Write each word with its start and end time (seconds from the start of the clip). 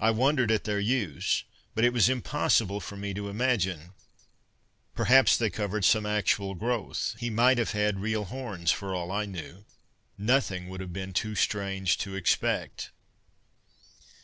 I 0.00 0.12
wondered 0.12 0.52
at 0.52 0.62
their 0.62 0.78
use, 0.78 1.42
but 1.74 1.84
it 1.84 1.92
was 1.92 2.08
impossible 2.08 2.78
for 2.78 2.96
me 2.96 3.12
to 3.14 3.28
imagine. 3.28 3.94
Perhaps 4.94 5.36
they 5.36 5.50
covered 5.50 5.84
some 5.84 6.06
actual 6.06 6.54
growth; 6.54 7.16
he 7.18 7.30
might 7.30 7.58
have 7.58 7.72
had 7.72 7.98
real 7.98 8.26
horns 8.26 8.70
for 8.70 8.94
all 8.94 9.10
I 9.10 9.26
knew. 9.26 9.64
Nothing 10.16 10.68
would 10.68 10.80
have 10.80 10.92
been 10.92 11.12
too 11.12 11.34
strange 11.34 11.98
to 11.98 12.14
expect. 12.14 12.92